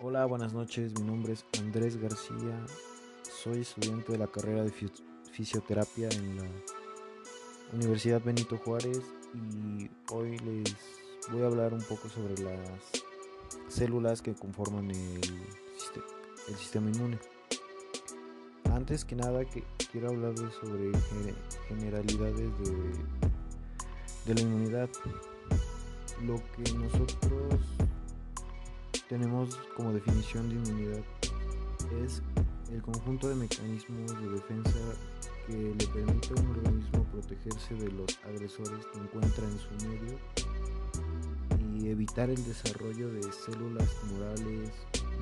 Hola, 0.00 0.26
buenas 0.26 0.52
noches. 0.52 0.92
Mi 1.00 1.04
nombre 1.04 1.32
es 1.32 1.44
Andrés 1.58 1.96
García. 1.96 2.64
Soy 3.42 3.62
estudiante 3.62 4.12
de 4.12 4.18
la 4.18 4.28
carrera 4.28 4.62
de 4.62 4.70
fisioterapia 5.32 6.08
en 6.10 6.36
la 6.36 6.44
Universidad 7.72 8.22
Benito 8.22 8.56
Juárez 8.58 9.02
y 9.34 9.90
hoy 10.12 10.38
les 10.38 10.76
voy 11.32 11.42
a 11.42 11.46
hablar 11.46 11.74
un 11.74 11.82
poco 11.82 12.08
sobre 12.08 12.40
las 12.44 12.62
células 13.66 14.22
que 14.22 14.34
conforman 14.34 14.88
el, 14.88 15.20
sistema 16.56 16.90
inmune. 16.90 17.18
Antes 18.72 19.04
que 19.04 19.16
nada 19.16 19.44
que 19.46 19.64
quiero 19.90 20.10
hablarles 20.10 20.54
sobre 20.60 20.92
generalidades 21.66 22.36
de, 22.60 22.72
de 24.26 24.34
la 24.34 24.40
inmunidad. 24.42 24.88
Lo 26.22 26.36
que 26.54 26.72
nosotros 26.72 27.87
tenemos 29.08 29.56
como 29.74 29.92
definición 29.92 30.48
de 30.50 30.56
inmunidad 30.56 31.02
es 32.04 32.22
el 32.70 32.82
conjunto 32.82 33.28
de 33.28 33.36
mecanismos 33.36 34.20
de 34.20 34.28
defensa 34.28 34.78
que 35.46 35.74
le 35.78 35.86
permite 35.86 36.28
a 36.28 36.42
un 36.42 36.48
organismo 36.50 37.04
protegerse 37.04 37.74
de 37.74 37.90
los 37.90 38.18
agresores 38.26 38.84
que 38.92 38.98
encuentra 38.98 39.44
en 39.44 39.58
su 39.58 39.88
medio 39.88 40.18
y 41.58 41.88
evitar 41.88 42.28
el 42.28 42.44
desarrollo 42.44 43.10
de 43.10 43.22
células 43.32 43.88
tumorales 44.00 44.72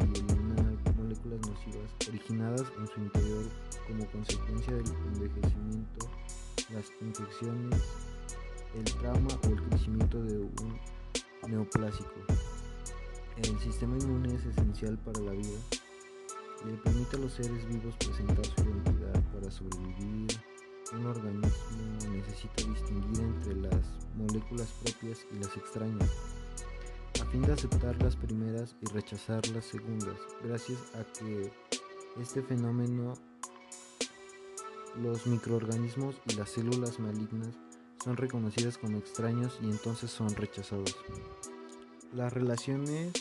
y 0.01 1.01
moléculas 1.01 1.41
nocivas 1.41 1.91
originadas 2.09 2.65
en 2.79 2.87
su 2.89 3.01
interior 3.01 3.45
como 3.87 4.07
consecuencia 4.07 4.75
del 4.75 4.87
envejecimiento, 5.15 6.11
las 6.73 6.91
infecciones, 7.01 7.81
el 8.75 8.85
trauma 8.97 9.29
o 9.45 9.49
el 9.49 9.63
crecimiento 9.69 10.21
de 10.25 10.39
un 10.39 10.81
neoplásico. 11.47 12.11
El 13.37 13.59
sistema 13.61 13.99
inmune 13.99 14.35
es 14.35 14.47
esencial 14.47 14.97
para 14.99 15.21
la 15.21 15.33
vida 15.33 15.59
y 16.65 16.71
le 16.71 16.77
permite 16.79 17.17
a 17.17 17.21
los 17.21 17.33
seres 17.35 17.67
vivos 17.69 17.95
presentar 17.97 18.47
su 18.47 18.63
identidad 18.63 19.23
para 19.33 19.51
sobrevivir. 19.51 20.29
Un 20.95 21.07
organismo 21.07 21.51
necesita 22.11 22.65
distinguir 22.65 23.21
entre 23.21 23.57
las 23.57 23.83
moléculas 24.17 24.73
propias 24.83 25.27
y 25.33 25.39
las 25.39 25.55
extrañas, 25.57 26.11
a 27.21 27.25
fin 27.27 27.43
de 27.43 27.53
aceptar 27.53 28.01
las 28.03 28.17
primeras 28.17 28.75
y 28.81 28.87
rechazar 28.87 29.47
las 29.49 29.65
segundas, 29.67 30.17
gracias 30.43 30.79
a 30.95 31.05
que 31.19 31.53
este 32.21 32.41
fenómeno 32.43 33.15
los 35.03 35.27
microorganismos 35.27 36.17
y 36.27 36.35
las 36.35 36.51
células 36.51 36.99
malignas 37.01 37.55
son 38.03 38.17
reconocidas 38.17 38.79
como 38.79 38.97
extraños 38.97 39.59
y 39.61 39.67
entonces 39.67 40.11
son 40.11 40.35
rechazados. 40.37 40.97
Las 42.15 42.33
relaciones 42.33 43.13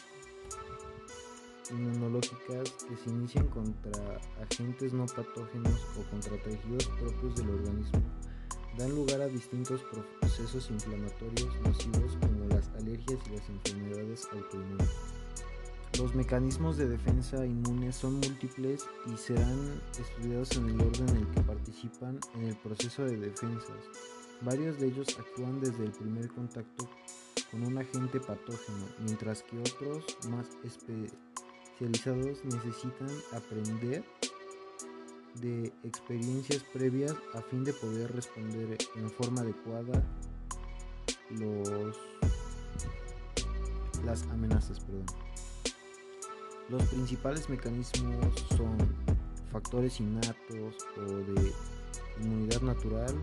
inmunológicas 1.72 2.72
que 2.88 2.96
se 2.96 3.10
inician 3.10 3.48
contra 3.48 4.20
agentes 4.42 4.94
no 4.94 5.06
patógenos 5.08 5.82
o 6.00 6.10
contra 6.12 6.38
tejidos 6.44 6.86
propios 7.00 7.36
del 7.36 7.50
organismo 7.50 8.02
dan 8.78 8.94
lugar 8.94 9.22
a 9.22 9.28
distintos 9.28 9.82
procesos 10.20 10.70
inflamatorios 10.70 11.50
nocivos 11.62 12.18
como 12.22 12.46
las 12.50 12.68
alergias 12.80 13.20
y 13.28 13.36
las 13.36 13.50
enfermedades 13.50 14.28
autoinmunes. 14.32 14.90
Los 15.98 16.14
mecanismos 16.14 16.76
de 16.76 16.90
defensa 16.90 17.46
inmune 17.46 17.94
son 17.94 18.16
múltiples 18.16 18.86
y 19.06 19.18
serán 19.18 19.82
estudiados 19.98 20.52
en 20.58 20.70
el 20.70 20.82
orden 20.82 21.10
en 21.10 21.18
el 21.18 21.28
que 21.30 21.42
participan 21.42 22.20
en 22.36 22.44
el 22.44 22.56
proceso 22.58 23.06
de 23.06 23.18
defensas. 23.18 23.80
Varios 24.46 24.80
de 24.80 24.88
ellos 24.88 25.08
actúan 25.18 25.60
desde 25.60 25.86
el 25.86 25.92
primer 25.92 26.30
contacto 26.30 26.88
con 27.50 27.66
un 27.66 27.80
agente 27.80 28.20
patógeno, 28.20 28.86
mientras 29.00 29.42
que 29.42 29.58
otros 29.58 30.06
más 30.30 30.48
especializados 30.64 32.46
necesitan 32.46 33.08
aprender 33.34 34.04
de 35.42 35.74
experiencias 35.84 36.64
previas 36.72 37.16
a 37.34 37.42
fin 37.42 37.64
de 37.64 37.74
poder 37.74 38.16
responder 38.16 38.78
en 38.96 39.10
forma 39.10 39.42
adecuada 39.42 40.04
las 44.06 44.22
amenazas. 44.30 44.80
Los 46.70 46.84
principales 46.84 47.50
mecanismos 47.50 48.46
son 48.56 48.78
factores 49.52 50.00
innatos 50.00 50.76
o 50.98 51.02
de 51.02 51.52
inmunidad 52.22 52.62
natural, 52.62 53.16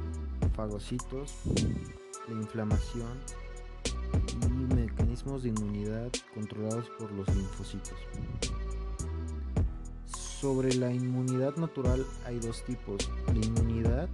fagocitos, 0.54 1.34
la 2.28 2.34
inflamación 2.34 3.18
y 4.42 4.74
mecanismos 4.74 5.42
de 5.42 5.50
inmunidad 5.50 6.10
controlados 6.34 6.88
por 6.98 7.10
los 7.12 7.28
linfocitos. 7.34 7.96
Sobre 10.40 10.74
la 10.74 10.92
inmunidad 10.92 11.56
natural 11.56 12.04
hay 12.26 12.38
dos 12.40 12.64
tipos, 12.64 13.10
la 13.26 13.46
inmunidad 13.46 14.08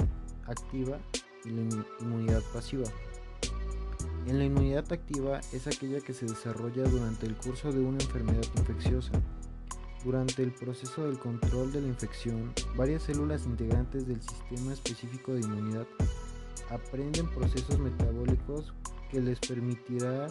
activa 0.47 0.99
y 1.45 1.51
la 1.51 1.63
inmunidad 2.01 2.43
pasiva. 2.53 2.85
En 4.27 4.39
la 4.39 4.45
inmunidad 4.45 4.93
activa 4.93 5.41
es 5.53 5.67
aquella 5.67 6.01
que 6.01 6.13
se 6.13 6.27
desarrolla 6.27 6.85
durante 6.85 7.25
el 7.25 7.35
curso 7.35 7.73
de 7.73 7.81
una 7.81 7.99
enfermedad 7.99 8.45
infecciosa. 8.59 9.13
Durante 10.05 10.43
el 10.43 10.53
proceso 10.53 11.07
del 11.07 11.19
control 11.19 11.73
de 11.73 11.81
la 11.81 11.89
infección, 11.89 12.53
varias 12.77 13.05
células 13.05 13.47
integrantes 13.47 14.07
del 14.07 14.21
sistema 14.21 14.73
específico 14.73 15.33
de 15.33 15.41
inmunidad 15.41 15.87
aprenden 16.71 17.27
procesos 17.29 17.79
metabólicos 17.79 18.73
que 19.11 19.21
les 19.21 19.39
permitirá 19.41 20.29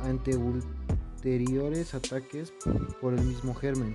ante 0.00 0.36
ulteriores 0.36 1.94
ataques 1.94 2.52
por 3.00 3.14
el 3.14 3.22
mismo 3.22 3.54
germen 3.54 3.94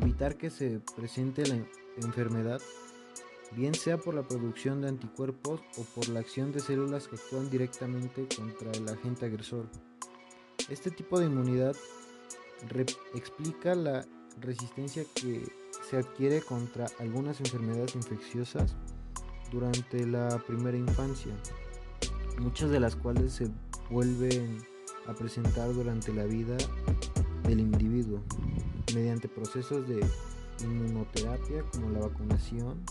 evitar 0.00 0.36
que 0.36 0.50
se 0.50 0.80
presente 0.94 1.46
la 1.46 1.58
enfermedad 2.02 2.60
bien 3.52 3.74
sea 3.74 3.98
por 3.98 4.14
la 4.14 4.22
producción 4.22 4.80
de 4.80 4.88
anticuerpos 4.88 5.60
o 5.78 5.82
por 5.94 6.08
la 6.08 6.20
acción 6.20 6.52
de 6.52 6.60
células 6.60 7.08
que 7.08 7.16
actúan 7.16 7.50
directamente 7.50 8.26
contra 8.36 8.70
el 8.72 8.88
agente 8.88 9.26
agresor. 9.26 9.66
Este 10.68 10.90
tipo 10.90 11.18
de 11.18 11.26
inmunidad 11.26 11.76
explica 13.14 13.74
la 13.74 14.04
resistencia 14.40 15.04
que 15.14 15.46
se 15.88 15.96
adquiere 15.96 16.42
contra 16.42 16.86
algunas 16.98 17.40
enfermedades 17.40 17.94
infecciosas 17.94 18.74
durante 19.56 20.04
la 20.06 20.38
primera 20.46 20.76
infancia, 20.76 21.32
muchas 22.38 22.68
de 22.68 22.78
las 22.78 22.94
cuales 22.94 23.32
se 23.32 23.48
vuelven 23.88 24.58
a 25.06 25.14
presentar 25.14 25.72
durante 25.72 26.12
la 26.12 26.24
vida 26.24 26.58
del 27.44 27.60
individuo 27.60 28.22
mediante 28.94 29.28
procesos 29.28 29.88
de 29.88 30.04
inmunoterapia 30.62 31.62
como 31.72 31.88
la 31.88 32.00
vacunación, 32.00 32.82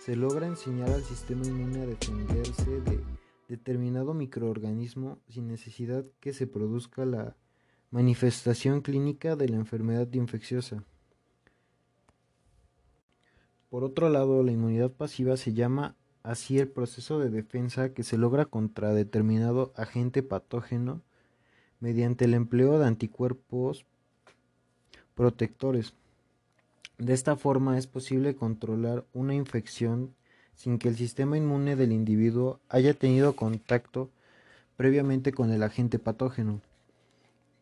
se 0.00 0.16
logra 0.16 0.46
enseñar 0.46 0.88
al 0.88 1.02
sistema 1.02 1.44
inmune 1.44 1.82
a 1.82 1.86
defenderse 1.86 2.80
de 2.80 3.00
determinado 3.48 4.14
microorganismo 4.14 5.18
sin 5.28 5.48
necesidad 5.48 6.06
que 6.20 6.32
se 6.32 6.46
produzca 6.46 7.04
la 7.04 7.36
manifestación 7.90 8.80
clínica 8.80 9.36
de 9.36 9.50
la 9.50 9.56
enfermedad 9.56 10.10
infecciosa. 10.14 10.82
Por 13.74 13.82
otro 13.82 14.08
lado, 14.08 14.44
la 14.44 14.52
inmunidad 14.52 14.92
pasiva 14.92 15.36
se 15.36 15.52
llama 15.52 15.96
así 16.22 16.60
el 16.60 16.68
proceso 16.68 17.18
de 17.18 17.28
defensa 17.28 17.88
que 17.88 18.04
se 18.04 18.16
logra 18.16 18.44
contra 18.44 18.94
determinado 18.94 19.72
agente 19.74 20.22
patógeno 20.22 21.02
mediante 21.80 22.26
el 22.26 22.34
empleo 22.34 22.78
de 22.78 22.86
anticuerpos 22.86 23.84
protectores. 25.16 25.92
De 26.98 27.14
esta 27.14 27.34
forma 27.34 27.76
es 27.76 27.88
posible 27.88 28.36
controlar 28.36 29.06
una 29.12 29.34
infección 29.34 30.14
sin 30.54 30.78
que 30.78 30.88
el 30.88 30.94
sistema 30.94 31.36
inmune 31.36 31.74
del 31.74 31.90
individuo 31.90 32.60
haya 32.68 32.94
tenido 32.94 33.34
contacto 33.34 34.08
previamente 34.76 35.32
con 35.32 35.50
el 35.50 35.64
agente 35.64 35.98
patógeno. 35.98 36.60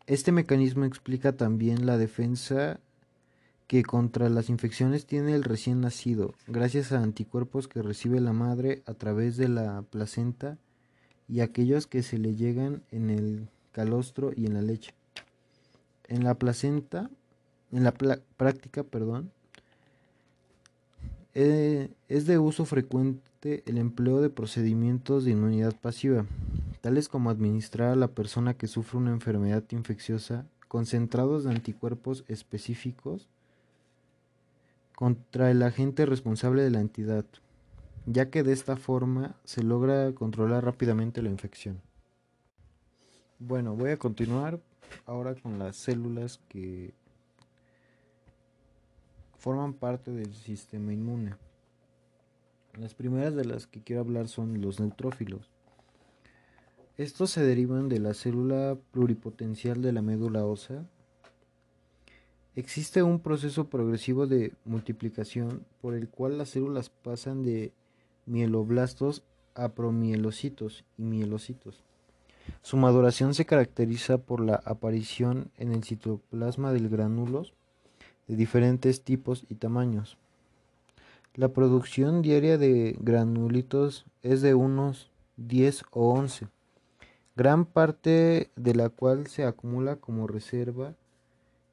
Este 0.07 0.31
mecanismo 0.31 0.85
explica 0.85 1.33
también 1.39 1.87
la 1.87 1.97
defensa 1.97 2.81
que 3.73 3.85
contra 3.85 4.29
las 4.29 4.51
infecciones 4.51 5.07
tiene 5.07 5.33
el 5.33 5.45
recién 5.45 5.81
nacido, 5.81 6.35
gracias 6.47 6.93
a 6.93 7.03
anticuerpos 7.03 7.69
que 7.69 7.81
recibe 7.81 8.21
la 8.21 8.35
madre 8.35 8.83
a 8.85 8.93
través 8.93 9.39
de 9.39 9.49
la 9.49 9.81
placenta 9.81 10.59
y 11.27 11.41
aquellos 11.41 11.87
que 11.87 12.03
se 12.03 12.19
le 12.19 12.35
llegan 12.35 12.83
en 12.91 13.09
el 13.09 13.49
calostro 13.73 14.31
y 14.37 14.45
en 14.45 14.53
la 14.53 14.61
leche. 14.61 14.93
En 16.07 16.23
la 16.23 16.35
placenta 16.35 17.09
en 17.73 17.85
la 17.85 17.95
práctica, 17.95 18.83
perdón, 18.83 19.31
eh, 21.33 21.89
es 22.11 22.27
de 22.27 22.39
uso 22.39 22.67
frecuente 22.67 23.63
el 23.65 23.79
empleo 23.79 24.21
de 24.21 24.29
procedimientos 24.29 25.25
de 25.25 25.31
inmunidad 25.31 25.75
pasiva, 25.81 26.27
tales 26.83 27.09
como 27.09 27.31
administrar 27.31 27.89
a 27.89 27.97
la 27.97 28.09
persona 28.09 28.53
que 28.53 28.67
sufre 28.67 28.99
una 28.99 29.13
enfermedad 29.13 29.65
infecciosa 29.71 30.45
concentrados 30.69 31.45
de 31.45 31.53
anticuerpos 31.53 32.25
específicos 32.29 33.31
contra 35.03 35.51
el 35.51 35.65
agente 35.65 36.07
responsable 36.07 36.63
de 36.63 36.71
la 36.71 36.79
entidad, 36.79 37.25
ya 38.07 38.31
que 38.31 38.45
de 38.45 38.53
esta 38.53 38.77
forma 38.77 39.35
se 39.43 39.65
logra 39.65 40.13
controlar 40.15 40.65
rápidamente 40.65 41.23
la 41.23 41.29
infección. 41.29 41.81
Bueno, 43.41 43.75
voy 43.75 43.91
a 43.91 43.97
continuar 43.97 44.61
ahora 45.05 45.35
con 45.35 45.59
las 45.59 45.75
células 45.75 46.39
que 46.49 46.95
forman 49.39 49.75
parte 49.75 50.13
del 50.13 50.37
sistema 50.37 50.93
inmune. 50.93 51.35
Las 52.79 52.95
primeras 52.95 53.35
de 53.35 53.45
las 53.45 53.67
que 53.67 53.83
quiero 53.83 54.03
hablar 54.03 54.29
son 54.29 54.61
los 54.61 54.79
neutrófilos. 54.79 55.51
Estos 56.97 57.31
se 57.31 57.43
derivan 57.45 57.89
de 57.89 57.99
la 57.99 58.15
célula 58.15 58.79
pluripotencial 58.93 59.83
de 59.83 59.91
la 59.91 60.01
médula 60.01 60.45
ósea. 60.45 60.85
Existe 62.55 63.03
un 63.03 63.19
proceso 63.19 63.69
progresivo 63.69 64.27
de 64.27 64.53
multiplicación 64.67 65.65
por 65.81 65.95
el 65.95 66.09
cual 66.09 66.37
las 66.37 66.51
células 66.51 66.91
pasan 66.91 67.43
de 67.43 67.73
mieloblastos 68.27 69.23
a 69.55 69.71
promielocitos 69.71 70.85
y 70.99 71.03
mielocitos. 71.03 71.83
Su 72.61 72.77
maduración 72.77 73.33
se 73.33 73.47
caracteriza 73.47 74.19
por 74.19 74.41
la 74.41 74.57
aparición 74.67 75.51
en 75.57 75.73
el 75.73 75.83
citoplasma 75.83 76.75
del 76.75 76.91
gránulos 76.91 77.55
de 78.29 78.37
diferentes 78.37 79.03
tipos 79.03 79.47
y 79.49 79.55
tamaños. 79.55 80.19
La 81.35 81.49
producción 81.49 82.21
diaria 82.21 82.59
de 82.59 82.95
granulitos 83.01 84.05
es 84.23 84.43
de 84.43 84.55
unos 84.55 85.11
10 85.39 85.85
o 85.93 86.13
11, 86.13 86.49
gran 87.35 87.65
parte 87.65 88.51
de 88.57 88.75
la 88.75 88.91
cual 88.91 89.27
se 89.29 89.45
acumula 89.45 89.97
como 89.97 90.27
reserva 90.27 90.95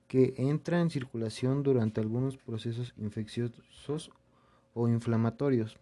que 0.09 0.33
entra 0.37 0.81
en 0.81 0.89
circulación 0.89 1.61
durante 1.61 2.01
algunos 2.01 2.35
procesos 2.35 2.95
infecciosos 2.97 4.11
o 4.73 4.89
inflamatorios. 4.89 5.77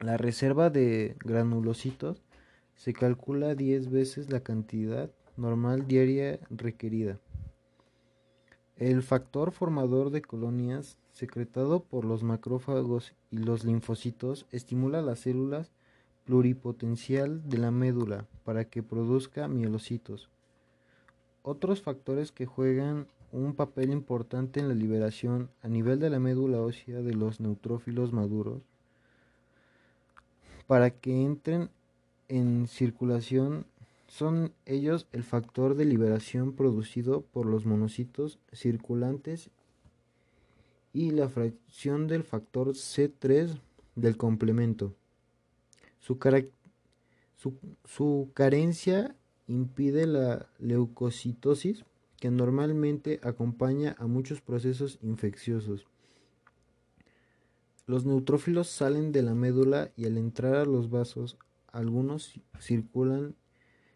La 0.00 0.16
reserva 0.16 0.68
de 0.68 1.16
granulocitos 1.24 2.22
se 2.74 2.92
calcula 2.92 3.54
10 3.54 3.88
veces 3.88 4.30
la 4.32 4.40
cantidad 4.40 5.10
normal 5.36 5.86
diaria 5.86 6.40
requerida. 6.50 7.20
El 8.76 9.00
factor 9.02 9.52
formador 9.52 10.10
de 10.10 10.22
colonias, 10.22 10.98
secretado 11.12 11.84
por 11.84 12.04
los 12.04 12.24
macrófagos 12.24 13.14
y 13.30 13.36
los 13.36 13.64
linfocitos, 13.64 14.46
estimula 14.50 15.02
las 15.02 15.20
células 15.20 15.70
pluripotencial 16.24 17.48
de 17.48 17.58
la 17.58 17.70
médula 17.70 18.26
para 18.42 18.64
que 18.64 18.82
produzca 18.82 19.46
mielocitos. 19.46 20.30
Otros 21.42 21.80
factores 21.80 22.32
que 22.32 22.46
juegan 22.46 23.06
un 23.32 23.54
papel 23.54 23.90
importante 23.90 24.60
en 24.60 24.68
la 24.68 24.74
liberación 24.74 25.50
a 25.62 25.68
nivel 25.68 25.98
de 25.98 26.10
la 26.10 26.18
médula 26.18 26.60
ósea 26.60 27.02
de 27.02 27.14
los 27.14 27.40
neutrófilos 27.40 28.12
maduros 28.12 28.62
para 30.66 30.90
que 30.90 31.22
entren 31.22 31.68
en 32.28 32.68
circulación 32.68 33.66
son 34.06 34.52
ellos 34.66 35.08
el 35.10 35.24
factor 35.24 35.74
de 35.74 35.84
liberación 35.84 36.52
producido 36.52 37.22
por 37.22 37.46
los 37.46 37.66
monocitos 37.66 38.38
circulantes 38.52 39.50
y 40.92 41.10
la 41.10 41.28
fracción 41.28 42.06
del 42.06 42.24
factor 42.24 42.68
C3 42.68 43.58
del 43.96 44.16
complemento. 44.16 44.94
Su, 45.98 46.18
su, 47.84 48.30
carencia 48.34 49.14
impide 49.46 50.06
la 50.06 50.48
leucocitosis 50.58 51.84
que 52.20 52.30
normalmente 52.30 53.18
acompaña 53.22 53.96
a 53.98 54.06
muchos 54.06 54.40
procesos 54.40 54.98
infecciosos. 55.02 55.86
Los 57.86 58.04
neutrófilos 58.04 58.68
salen 58.68 59.10
de 59.10 59.22
la 59.22 59.34
médula 59.34 59.90
y 59.96 60.04
al 60.04 60.16
entrar 60.16 60.54
a 60.54 60.64
los 60.64 60.90
vasos, 60.90 61.38
algunos 61.72 62.40
circulan 62.60 63.34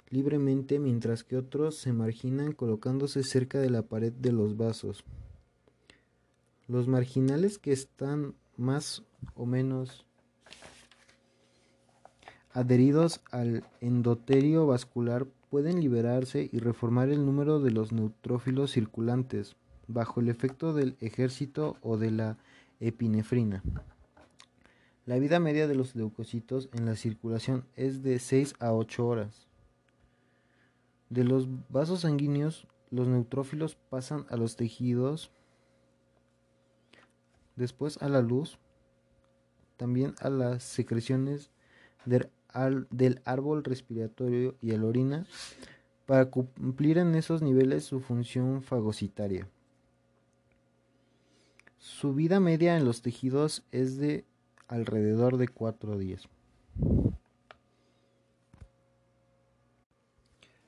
libremente 0.08 0.78
mientras 0.78 1.22
que 1.22 1.36
otros 1.36 1.76
se 1.76 1.92
marginan 1.92 2.52
colocándose 2.52 3.22
cerca 3.22 3.60
de 3.60 3.70
la 3.70 3.82
pared 3.82 4.12
de 4.12 4.32
los 4.32 4.56
vasos. 4.56 5.04
Los 6.66 6.88
marginales 6.88 7.58
que 7.58 7.72
están 7.72 8.34
más 8.56 9.04
o 9.34 9.44
menos 9.44 10.06
adheridos 12.54 13.20
al 13.32 13.64
endotelio 13.80 14.66
vascular 14.66 15.26
pueden 15.50 15.80
liberarse 15.80 16.48
y 16.52 16.58
reformar 16.60 17.08
el 17.08 17.26
número 17.26 17.58
de 17.60 17.72
los 17.72 17.92
neutrófilos 17.92 18.70
circulantes 18.70 19.56
bajo 19.88 20.20
el 20.20 20.28
efecto 20.28 20.72
del 20.72 20.96
ejército 21.00 21.76
o 21.82 21.96
de 21.96 22.12
la 22.12 22.38
epinefrina. 22.78 23.62
La 25.04 25.18
vida 25.18 25.40
media 25.40 25.66
de 25.66 25.74
los 25.74 25.96
leucocitos 25.96 26.70
en 26.72 26.86
la 26.86 26.94
circulación 26.94 27.66
es 27.74 28.02
de 28.02 28.20
6 28.20 28.54
a 28.60 28.72
8 28.72 29.06
horas. 29.06 29.48
De 31.10 31.24
los 31.24 31.48
vasos 31.68 32.00
sanguíneos, 32.00 32.68
los 32.90 33.08
neutrófilos 33.08 33.76
pasan 33.90 34.26
a 34.30 34.36
los 34.36 34.54
tejidos, 34.54 35.32
después 37.56 38.00
a 38.00 38.08
la 38.08 38.22
luz, 38.22 38.58
también 39.76 40.14
a 40.20 40.30
las 40.30 40.62
secreciones 40.62 41.50
del, 42.06 42.30
árbol 42.54 43.64
respiratorio 43.64 44.54
y 44.62 44.70
la 44.70 44.86
orina, 44.86 45.26
para 46.06 46.30
cumplir 46.30 46.98
en 46.98 47.14
esos 47.14 47.42
niveles 47.42 47.84
su 47.84 48.00
función 48.00 48.62
fagocitaria. 48.62 49.48
Su 51.78 52.14
vida 52.14 52.40
media 52.40 52.76
en 52.76 52.84
los 52.84 53.02
tejidos 53.02 53.64
es 53.72 53.98
de 53.98 54.24
alrededor 54.68 55.36
de 55.36 55.48
4 55.48 55.98
días. 55.98 56.28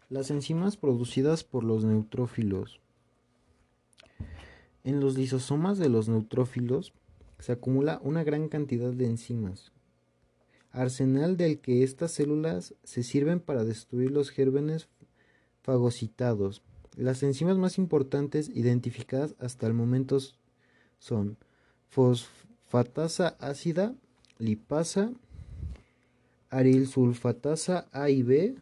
Las 0.09 0.31
enzimas 0.31 0.77
producidas 0.77 1.43
por 1.43 1.65
los 1.65 1.85
neutrófilos. 1.85 2.81
En 4.85 5.01
los 5.01 5.17
lisosomas 5.19 5.79
de 5.79 5.89
los 5.89 6.09
neutrófilos 6.09 6.93
se 7.39 7.53
acumula 7.53 8.01
una 8.03 8.23
gran 8.23 8.49
cantidad 8.49 8.93
de 8.93 9.07
enzimas, 9.07 9.73
arsenal 10.77 11.37
del 11.39 11.59
que 11.59 11.83
estas 11.83 12.13
células 12.13 12.75
se 12.85 13.03
sirven 13.03 13.41
para 13.41 13.65
destruir 13.65 14.11
los 14.11 14.29
gérmenes 14.31 14.89
fagocitados. 15.63 16.61
Las 16.97 17.23
enzimas 17.23 17.57
más 17.57 17.79
importantes 17.79 18.51
identificadas 18.51 19.35
hasta 19.39 19.67
el 19.67 19.73
momento 19.73 20.19
son 20.99 21.39
fosfatasa 21.89 23.39
ácida, 23.41 23.95
lipasa, 24.39 25.13
arilsulfatasa 26.51 27.89
A 27.91 28.11
y 28.11 28.23
B, 28.23 28.57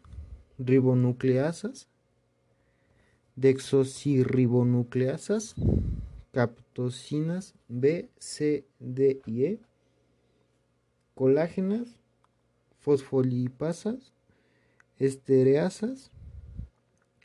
ribonucleasas, 0.57 1.89
dexosirribonucleasas, 3.35 5.55
captocinas 6.31 7.55
B, 7.67 8.09
C, 8.17 8.65
D 8.79 9.19
y 9.25 9.43
E, 9.43 9.59
colágenas, 11.13 11.99
fosfolipasas, 12.85 14.13
estereasas, 14.99 16.11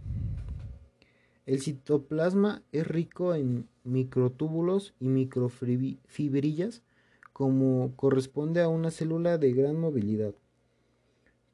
El 1.47 1.61
citoplasma 1.61 2.63
es 2.71 2.87
rico 2.87 3.35
en 3.35 3.67
microtúbulos 3.83 4.95
y 5.01 5.09
microfibrillas 5.09 6.85
como 7.33 7.97
corresponde 7.97 8.63
a 8.63 8.69
una 8.69 8.93
célula 8.93 9.37
de 9.37 9.53
gran 9.53 9.81
movilidad. 9.81 10.37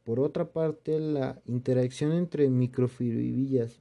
Por 0.04 0.20
otra 0.20 0.52
parte, 0.52 1.00
la 1.00 1.40
interacción 1.46 2.12
entre 2.12 2.50
microfibrillas, 2.50 3.80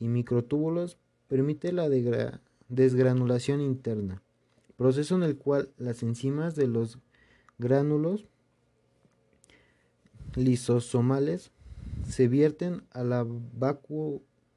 y 0.00 0.08
microtúbulos 0.08 0.96
permite 1.28 1.72
la 1.72 1.88
desgranulación 2.68 3.60
interna, 3.60 4.22
proceso 4.76 5.14
en 5.14 5.22
el 5.22 5.36
cual 5.36 5.70
las 5.78 6.02
enzimas 6.02 6.56
de 6.56 6.66
los 6.66 6.98
gránulos 7.58 8.24
lisosomales 10.34 11.52
se 12.08 12.26
vierten 12.26 12.82
a 12.90 13.04
la 13.04 13.24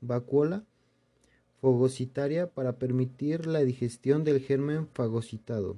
vacuola 0.01 0.63
fagocitaria 1.61 2.47
para 2.49 2.77
permitir 2.77 3.45
la 3.45 3.59
digestión 3.59 4.23
del 4.23 4.39
germen 4.39 4.87
fagocitado. 4.87 5.77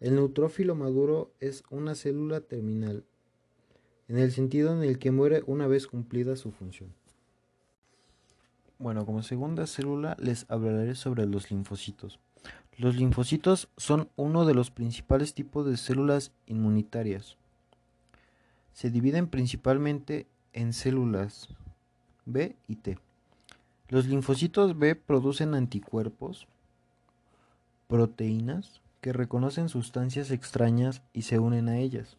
El 0.00 0.14
neutrófilo 0.14 0.74
maduro 0.74 1.32
es 1.40 1.64
una 1.70 1.94
célula 1.94 2.40
terminal, 2.40 3.04
en 4.06 4.18
el 4.18 4.30
sentido 4.30 4.72
en 4.72 4.88
el 4.88 4.98
que 4.98 5.10
muere 5.10 5.42
una 5.46 5.66
vez 5.66 5.86
cumplida 5.86 6.36
su 6.36 6.52
función. 6.52 6.94
Bueno, 8.78 9.04
como 9.04 9.24
segunda 9.24 9.66
célula 9.66 10.16
les 10.20 10.46
hablaré 10.48 10.94
sobre 10.94 11.26
los 11.26 11.50
linfocitos. 11.50 12.20
Los 12.76 12.94
linfocitos 12.94 13.68
son 13.76 14.08
uno 14.14 14.46
de 14.46 14.54
los 14.54 14.70
principales 14.70 15.34
tipos 15.34 15.66
de 15.66 15.76
células 15.76 16.30
inmunitarias. 16.46 17.36
Se 18.72 18.90
dividen 18.90 19.26
principalmente 19.26 20.28
en 20.52 20.72
células 20.72 21.48
B 22.24 22.54
y 22.68 22.76
T. 22.76 22.98
Los 23.88 24.06
linfocitos 24.06 24.78
B 24.78 24.94
producen 24.94 25.54
anticuerpos, 25.54 26.46
proteínas, 27.88 28.80
que 29.00 29.12
reconocen 29.12 29.68
sustancias 29.68 30.30
extrañas 30.30 31.02
y 31.12 31.22
se 31.22 31.38
unen 31.38 31.68
a 31.68 31.78
ellas. 31.78 32.16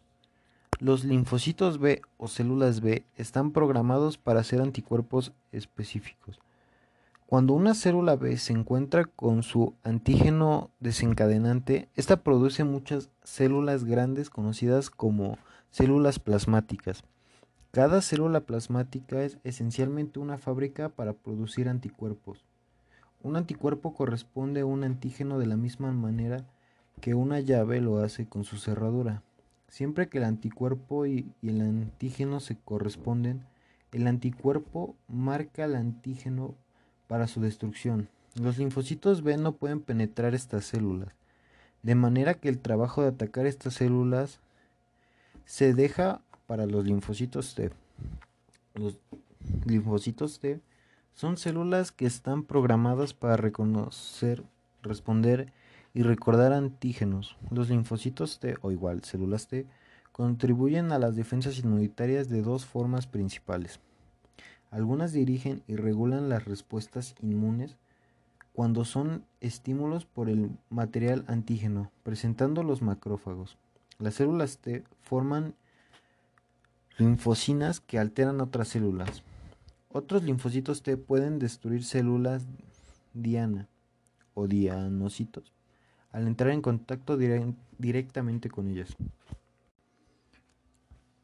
Los 0.79 1.03
linfocitos 1.03 1.77
B 1.77 2.01
o 2.17 2.27
células 2.27 2.79
B 2.79 3.03
están 3.17 3.51
programados 3.51 4.17
para 4.17 4.39
hacer 4.39 4.61
anticuerpos 4.61 5.33
específicos. 5.51 6.39
Cuando 7.25 7.53
una 7.53 7.75
célula 7.75 8.15
B 8.15 8.37
se 8.37 8.53
encuentra 8.53 9.05
con 9.05 9.43
su 9.43 9.75
antígeno 9.83 10.71
desencadenante, 10.79 11.89
esta 11.95 12.23
produce 12.23 12.63
muchas 12.63 13.09
células 13.23 13.83
grandes 13.83 14.29
conocidas 14.29 14.89
como 14.89 15.37
células 15.69 16.17
plasmáticas. 16.17 17.03
Cada 17.71 18.01
célula 18.01 18.39
plasmática 18.39 19.21
es 19.21 19.37
esencialmente 19.43 20.17
una 20.17 20.39
fábrica 20.39 20.89
para 20.89 21.13
producir 21.13 21.69
anticuerpos. 21.69 22.43
Un 23.21 23.35
anticuerpo 23.35 23.93
corresponde 23.93 24.61
a 24.61 24.65
un 24.65 24.83
antígeno 24.83 25.37
de 25.37 25.45
la 25.45 25.57
misma 25.57 25.91
manera 25.91 26.47
que 26.99 27.13
una 27.13 27.39
llave 27.39 27.81
lo 27.81 27.99
hace 27.99 28.27
con 28.27 28.43
su 28.43 28.57
cerradura. 28.57 29.23
Siempre 29.67 30.09
que 30.09 30.17
el 30.17 30.23
anticuerpo 30.23 31.05
y, 31.05 31.31
el 31.41 31.61
antígeno 31.61 32.39
se 32.39 32.57
corresponden, 32.57 33.45
el 33.91 34.07
anticuerpo 34.07 34.95
marca 35.07 35.63
al 35.63 35.75
antígeno 35.75 36.55
para 37.07 37.27
su 37.27 37.41
destrucción. 37.41 38.09
Los 38.35 38.57
linfocitos 38.57 39.23
B 39.23 39.37
no 39.37 39.53
pueden 39.53 39.81
penetrar 39.81 40.35
estas 40.35 40.65
células, 40.65 41.09
de 41.83 41.95
manera 41.95 42.35
que 42.35 42.49
el 42.49 42.59
trabajo 42.59 43.01
de 43.01 43.09
atacar 43.09 43.45
estas 43.45 43.75
células 43.75 44.39
se 45.45 45.73
deja 45.73 46.21
para 46.47 46.65
los 46.65 46.85
linfocitos 46.85 47.55
T. 47.55 47.71
Los 48.75 48.97
linfocitos 49.65 50.39
T 50.39 50.61
son 51.13 51.37
células 51.37 51.91
que 51.91 52.05
están 52.05 52.43
programadas 52.43 53.13
para 53.13 53.37
reconocer, 53.37 54.43
responder 54.81 55.51
y 55.99 56.03
recordar 56.03 56.53
antígenos. 56.53 57.35
Los 57.51 57.67
linfocitos 57.67 58.39
T, 58.39 58.55
o 58.61 58.71
igual 58.71 59.03
células 59.03 59.47
T, 59.47 59.67
contribuyen 60.13 60.93
a 60.93 60.97
las 60.97 61.17
defensas 61.17 61.59
inmunitarias 61.59 62.29
de 62.29 62.41
dos 62.41 62.65
formas 62.65 63.05
principales. 63.05 63.81
Algunas 64.71 65.11
dirigen 65.11 65.61
y 65.67 65.75
regulan 65.75 66.29
las 66.29 66.45
respuestas 66.45 67.15
inmunes 67.21 67.75
cuando 68.53 68.85
son 68.85 69.25
estímulos 69.41 70.05
por 70.05 70.29
el 70.29 70.51
material 70.69 71.25
antígeno, 71.27 71.91
presentando 72.03 72.63
los 72.63 72.81
macrófagos. 72.81 73.57
Las 73.97 74.13
células 74.13 74.59
T 74.59 74.85
forman 75.01 75.53
linfocinas 76.97 77.81
que 77.81 77.99
alteran 77.99 78.39
otras 78.39 78.69
células. 78.69 79.21
Otros 79.91 80.23
linfocitos 80.23 80.81
T 80.81 80.95
pueden 80.95 81.39
destruir 81.39 81.83
células 81.83 82.47
diana 83.13 83.67
o 84.33 84.47
dianocitos 84.47 85.51
al 86.11 86.27
entrar 86.27 86.51
en 86.51 86.61
contacto 86.61 87.17
directamente 87.17 88.49
con 88.49 88.67
ellas. 88.67 88.95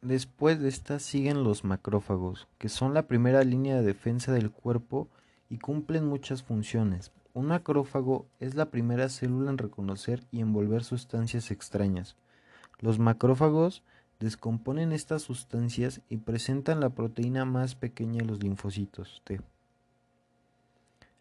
Después 0.01 0.59
de 0.59 0.69
estas 0.69 1.01
siguen 1.01 1.43
los 1.43 1.63
macrófagos, 1.63 2.47
que 2.59 2.69
son 2.69 2.93
la 2.93 3.07
primera 3.07 3.43
línea 3.43 3.77
de 3.77 3.81
defensa 3.81 4.31
del 4.31 4.51
cuerpo 4.51 5.07
y 5.49 5.57
cumplen 5.57 6.05
muchas 6.05 6.43
funciones. 6.43 7.11
Un 7.33 7.47
macrófago 7.47 8.27
es 8.39 8.53
la 8.53 8.69
primera 8.69 9.09
célula 9.09 9.49
en 9.49 9.57
reconocer 9.57 10.23
y 10.31 10.41
envolver 10.41 10.83
sustancias 10.83 11.49
extrañas. 11.49 12.15
Los 12.79 12.99
macrófagos 12.99 13.83
descomponen 14.19 14.91
estas 14.91 15.23
sustancias 15.23 16.01
y 16.07 16.17
presentan 16.17 16.79
la 16.79 16.91
proteína 16.91 17.43
más 17.43 17.75
pequeña 17.75 18.19
de 18.19 18.25
los 18.25 18.43
linfocitos 18.43 19.21
T. 19.25 19.41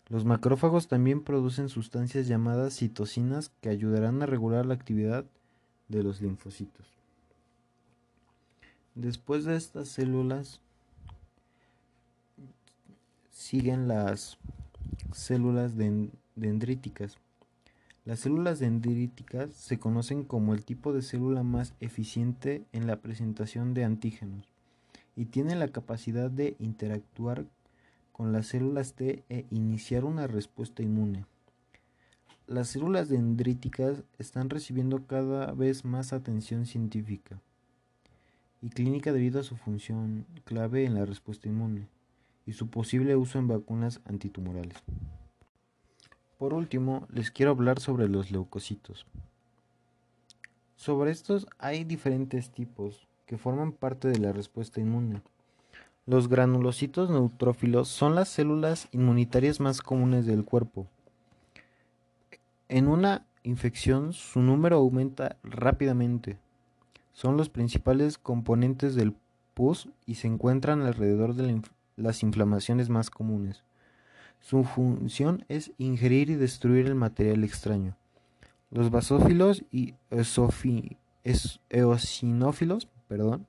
Los 0.08 0.24
macrófagos 0.24 0.86
también 0.88 1.22
producen 1.22 1.68
sustancias 1.68 2.28
llamadas 2.28 2.76
citocinas 2.76 3.50
que 3.60 3.70
ayudarán 3.70 4.22
a 4.22 4.26
regular 4.26 4.66
la 4.66 4.74
actividad 4.74 5.24
de 5.88 6.02
los 6.02 6.20
linfocitos. 6.20 6.86
Después 8.94 9.44
de 9.44 9.56
estas 9.56 9.88
células 9.88 10.60
siguen 13.32 13.88
las 13.88 14.38
células 15.12 15.74
dendríticas. 16.36 17.16
Las 18.04 18.20
células 18.20 18.58
dendríticas 18.58 19.54
se 19.54 19.78
conocen 19.78 20.24
como 20.24 20.52
el 20.52 20.64
tipo 20.64 20.92
de 20.92 21.00
célula 21.00 21.42
más 21.42 21.72
eficiente 21.80 22.64
en 22.72 22.86
la 22.86 22.96
presentación 22.96 23.72
de 23.72 23.84
antígenos 23.84 24.46
y 25.16 25.24
tienen 25.26 25.58
la 25.58 25.68
capacidad 25.68 26.30
de 26.30 26.54
interactuar 26.58 27.46
con 28.14 28.30
las 28.32 28.46
células 28.46 28.94
T 28.94 29.24
e 29.28 29.44
iniciar 29.50 30.04
una 30.04 30.28
respuesta 30.28 30.84
inmune. 30.84 31.26
Las 32.46 32.68
células 32.68 33.08
dendríticas 33.08 34.04
están 34.20 34.50
recibiendo 34.50 35.04
cada 35.08 35.50
vez 35.50 35.84
más 35.84 36.12
atención 36.12 36.64
científica 36.64 37.40
y 38.62 38.70
clínica 38.70 39.12
debido 39.12 39.40
a 39.40 39.42
su 39.42 39.56
función 39.56 40.26
clave 40.44 40.84
en 40.84 40.94
la 40.94 41.04
respuesta 41.04 41.48
inmune 41.48 41.88
y 42.46 42.52
su 42.52 42.70
posible 42.70 43.16
uso 43.16 43.40
en 43.40 43.48
vacunas 43.48 44.00
antitumorales. 44.04 44.78
Por 46.38 46.54
último, 46.54 47.08
les 47.10 47.32
quiero 47.32 47.50
hablar 47.50 47.80
sobre 47.80 48.08
los 48.08 48.30
leucocitos. 48.30 49.06
Sobre 50.76 51.10
estos 51.10 51.48
hay 51.58 51.82
diferentes 51.82 52.52
tipos 52.52 53.08
que 53.26 53.38
forman 53.38 53.72
parte 53.72 54.06
de 54.06 54.20
la 54.20 54.32
respuesta 54.32 54.80
inmune. 54.80 55.20
Los 56.06 56.28
granulocitos 56.28 57.10
neutrófilos 57.10 57.88
son 57.88 58.14
las 58.14 58.28
células 58.28 58.88
inmunitarias 58.92 59.60
más 59.60 59.80
comunes 59.80 60.26
del 60.26 60.44
cuerpo. 60.44 60.86
En 62.68 62.88
una 62.88 63.26
infección 63.42 64.12
su 64.12 64.40
número 64.40 64.76
aumenta 64.76 65.36
rápidamente 65.42 66.38
son 67.14 67.36
los 67.36 67.48
principales 67.48 68.18
componentes 68.18 68.96
del 68.96 69.14
pus 69.54 69.88
y 70.04 70.16
se 70.16 70.26
encuentran 70.26 70.82
alrededor 70.82 71.34
de 71.34 71.62
las 71.96 72.22
inflamaciones 72.24 72.90
más 72.90 73.08
comunes. 73.08 73.62
Su 74.40 74.64
función 74.64 75.44
es 75.48 75.70
ingerir 75.78 76.28
y 76.28 76.34
destruir 76.34 76.86
el 76.86 76.96
material 76.96 77.44
extraño. 77.44 77.96
Los 78.70 78.90
basófilos 78.90 79.64
y 79.70 79.94
eosinófilos 81.70 82.88
perdón, 83.06 83.46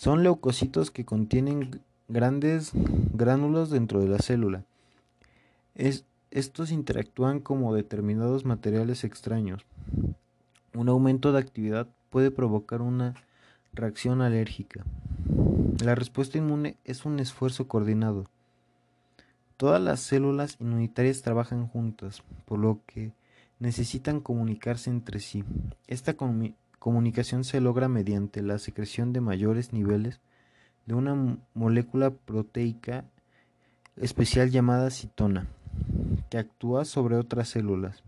son 0.00 0.22
leucocitos 0.22 0.90
que 0.90 1.04
contienen 1.04 1.82
grandes 2.08 2.70
gránulos 3.12 3.68
dentro 3.68 4.00
de 4.00 4.08
la 4.08 4.16
célula. 4.16 4.64
estos 5.74 6.72
interactúan 6.72 7.40
como 7.40 7.74
determinados 7.74 8.46
materiales 8.46 9.04
extraños. 9.04 9.66
Un 10.72 10.88
aumento 10.88 11.32
de 11.32 11.40
actividad 11.40 11.86
puede 12.08 12.30
provocar 12.30 12.80
una 12.80 13.12
reacción 13.74 14.22
alérgica. 14.22 14.86
La 15.84 15.94
respuesta 15.94 16.38
inmune 16.38 16.78
es 16.84 17.04
un 17.04 17.20
esfuerzo 17.20 17.68
coordinado. 17.68 18.24
Todas 19.58 19.82
las 19.82 20.00
células 20.00 20.56
inmunitarias 20.60 21.20
trabajan 21.20 21.66
juntas, 21.66 22.22
por 22.46 22.58
lo 22.58 22.80
que 22.86 23.12
necesitan 23.58 24.20
comunicarse 24.20 24.88
entre 24.88 25.20
sí. 25.20 25.44
Esta 25.88 26.14
comunicación 26.80 27.44
se 27.44 27.60
logra 27.60 27.88
mediante 27.88 28.42
la 28.42 28.58
secreción 28.58 29.12
de 29.12 29.20
mayores 29.20 29.72
niveles 29.72 30.18
de 30.86 30.94
una 30.94 31.38
molécula 31.54 32.10
proteica 32.10 33.04
especial 33.96 34.50
llamada 34.50 34.90
citona, 34.90 35.46
que 36.30 36.38
actúa 36.38 36.84
sobre 36.86 37.16
otras 37.16 37.50
células. 37.50 38.02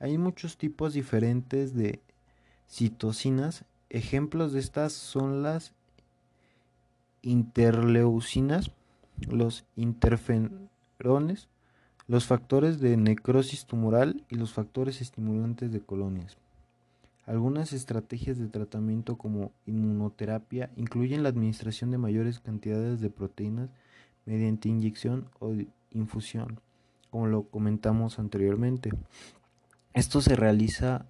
Hay 0.00 0.16
muchos 0.16 0.56
tipos 0.56 0.94
diferentes 0.94 1.74
de 1.74 2.00
citocinas. 2.68 3.64
Ejemplos 3.90 4.52
de 4.52 4.60
estas 4.60 4.94
son 4.94 5.42
las 5.42 5.74
interleucinas, 7.20 8.70
los 9.28 9.66
interferones, 9.76 11.48
los 12.06 12.24
factores 12.24 12.80
de 12.80 12.96
necrosis 12.96 13.66
tumoral 13.66 14.24
y 14.30 14.36
los 14.36 14.54
factores 14.54 15.02
estimulantes 15.02 15.70
de 15.70 15.80
colonias. 15.80 16.38
Algunas 17.26 17.72
estrategias 17.72 18.38
de 18.38 18.48
tratamiento 18.48 19.16
como 19.16 19.52
inmunoterapia 19.66 20.70
incluyen 20.76 21.22
la 21.22 21.30
administración 21.30 21.90
de 21.90 21.98
mayores 21.98 22.38
cantidades 22.38 23.00
de 23.00 23.10
proteínas 23.10 23.70
mediante 24.26 24.68
inyección 24.68 25.30
o 25.40 25.54
infusión, 25.90 26.60
como 27.10 27.26
lo 27.26 27.44
comentamos 27.44 28.18
anteriormente. 28.18 28.90
Esto 29.94 30.20
se 30.20 30.36
realiza 30.36 31.06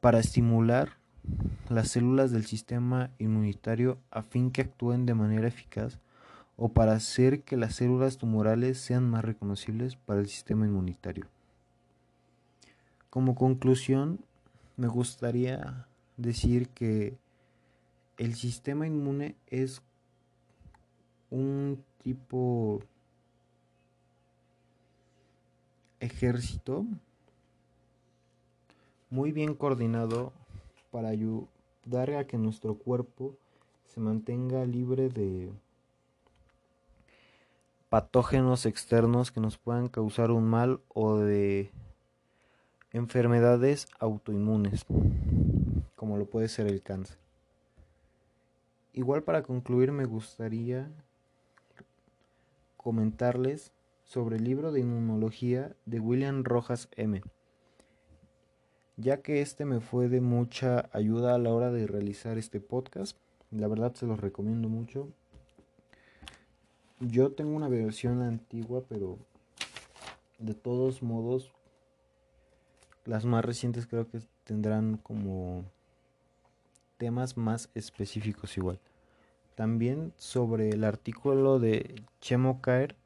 para 0.00 0.18
estimular 0.20 0.90
las 1.68 1.88
células 1.88 2.30
del 2.30 2.44
sistema 2.44 3.10
inmunitario 3.18 3.98
a 4.10 4.22
fin 4.22 4.50
que 4.50 4.62
actúen 4.62 5.06
de 5.06 5.14
manera 5.14 5.48
eficaz 5.48 5.98
o 6.56 6.68
para 6.68 6.92
hacer 6.92 7.42
que 7.42 7.56
las 7.56 7.76
células 7.76 8.18
tumorales 8.18 8.78
sean 8.78 9.08
más 9.08 9.24
reconocibles 9.24 9.96
para 9.96 10.20
el 10.20 10.28
sistema 10.28 10.66
inmunitario. 10.66 11.26
Como 13.08 13.34
conclusión, 13.34 14.20
me 14.82 14.88
gustaría 14.88 15.86
decir 16.16 16.70
que 16.70 17.16
el 18.18 18.34
sistema 18.34 18.84
inmune 18.84 19.36
es 19.46 19.80
un 21.30 21.84
tipo 22.02 22.80
ejército 26.00 26.84
muy 29.08 29.30
bien 29.30 29.54
coordinado 29.54 30.32
para 30.90 31.10
ayudar 31.10 32.10
a 32.18 32.26
que 32.26 32.36
nuestro 32.36 32.74
cuerpo 32.74 33.36
se 33.84 34.00
mantenga 34.00 34.64
libre 34.64 35.10
de 35.10 35.52
patógenos 37.88 38.66
externos 38.66 39.30
que 39.30 39.38
nos 39.38 39.58
puedan 39.58 39.86
causar 39.86 40.32
un 40.32 40.42
mal 40.42 40.80
o 40.88 41.18
de 41.18 41.70
enfermedades 42.92 43.88
autoinmunes, 43.98 44.84
como 45.96 46.18
lo 46.18 46.26
puede 46.26 46.48
ser 46.48 46.66
el 46.66 46.82
cáncer. 46.82 47.16
Igual 48.92 49.22
para 49.22 49.42
concluir 49.42 49.92
me 49.92 50.04
gustaría 50.04 50.90
comentarles 52.76 53.72
sobre 54.04 54.36
el 54.36 54.44
libro 54.44 54.72
de 54.72 54.80
inmunología 54.80 55.74
de 55.86 56.00
William 56.00 56.44
Rojas 56.44 56.88
M, 56.96 57.22
ya 58.98 59.22
que 59.22 59.40
este 59.40 59.64
me 59.64 59.80
fue 59.80 60.08
de 60.10 60.20
mucha 60.20 60.90
ayuda 60.92 61.34
a 61.34 61.38
la 61.38 61.50
hora 61.50 61.70
de 61.70 61.86
realizar 61.86 62.36
este 62.36 62.60
podcast. 62.60 63.16
La 63.50 63.68
verdad 63.68 63.94
se 63.94 64.06
los 64.06 64.20
recomiendo 64.20 64.68
mucho. 64.68 65.08
Yo 67.00 67.32
tengo 67.32 67.56
una 67.56 67.68
versión 67.68 68.20
antigua, 68.20 68.84
pero 68.86 69.18
de 70.38 70.54
todos 70.54 71.02
modos 71.02 71.52
las 73.04 73.24
más 73.24 73.44
recientes 73.44 73.86
creo 73.86 74.08
que 74.08 74.20
tendrán 74.44 74.96
como 74.96 75.64
temas 76.98 77.36
más 77.36 77.70
específicos 77.74 78.56
igual. 78.56 78.78
También 79.54 80.12
sobre 80.16 80.70
el 80.70 80.84
artículo 80.84 81.58
de 81.58 82.02
Chemo 82.20 82.60
Caer, 82.60 82.96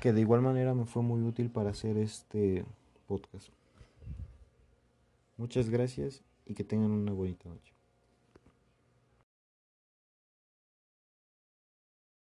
que 0.00 0.12
de 0.12 0.20
igual 0.20 0.42
manera 0.42 0.74
me 0.74 0.84
fue 0.84 1.02
muy 1.02 1.22
útil 1.22 1.50
para 1.50 1.70
hacer 1.70 1.96
este 1.96 2.64
podcast. 3.06 3.48
Muchas 5.36 5.70
gracias 5.70 6.22
y 6.46 6.54
que 6.54 6.64
tengan 6.64 6.90
una 6.90 7.12
bonita 7.12 7.48
noche. 7.48 7.73